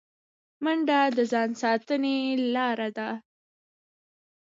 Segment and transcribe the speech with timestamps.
[0.63, 2.17] منډه د ځان ساتنې
[2.53, 3.09] لاره ده